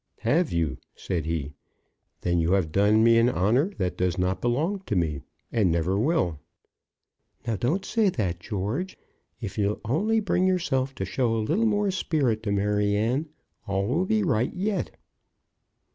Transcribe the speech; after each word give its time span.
"Have 0.21 0.51
you?" 0.51 0.79
said 0.95 1.27
he. 1.27 1.53
"Then 2.21 2.39
you 2.39 2.53
have 2.53 2.71
done 2.71 3.03
me 3.03 3.19
an 3.19 3.29
honour 3.29 3.69
that 3.77 3.97
does 3.97 4.17
not 4.17 4.41
belong 4.41 4.79
to 4.87 4.95
me, 4.95 5.21
and 5.51 5.71
never 5.71 5.95
will." 5.99 6.39
"Now 7.45 7.55
don't 7.55 7.85
say 7.85 8.09
that, 8.09 8.39
George. 8.39 8.97
If 9.41 9.59
you'll 9.59 9.79
only 9.85 10.19
bring 10.19 10.47
yourself 10.47 10.95
to 10.95 11.05
show 11.05 11.35
a 11.35 11.37
little 11.45 11.67
more 11.67 11.91
spirit 11.91 12.41
to 12.41 12.51
Maryanne, 12.51 13.29
all 13.67 13.85
will 13.85 14.05
be 14.05 14.23
right 14.23 14.51
yet." 14.55 14.97